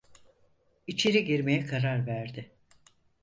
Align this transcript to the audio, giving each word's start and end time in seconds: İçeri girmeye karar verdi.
İçeri 0.87 1.25
girmeye 1.25 1.65
karar 1.65 2.07
verdi. 2.07 2.51